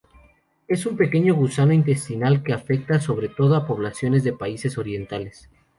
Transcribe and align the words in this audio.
Es 0.67 0.87
un 0.87 0.97
pequeño 0.97 1.35
gusano 1.35 1.73
intestinal 1.73 2.41
que 2.41 2.53
afecta 2.53 2.99
sobre 2.99 3.29
todo 3.29 3.55
a 3.55 3.67
poblaciones 3.67 4.23
de 4.23 4.33
países 4.33 4.79
orientales. 4.79 5.47